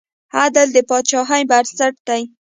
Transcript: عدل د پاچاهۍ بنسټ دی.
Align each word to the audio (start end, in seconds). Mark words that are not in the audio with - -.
عدل 0.39 0.67
د 0.73 0.77
پاچاهۍ 0.89 1.43
بنسټ 1.49 1.95
دی. 2.07 2.21